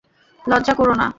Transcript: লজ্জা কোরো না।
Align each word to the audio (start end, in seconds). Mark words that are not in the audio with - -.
লজ্জা 0.45 0.73
কোরো 0.73 0.93
না। 0.95 1.07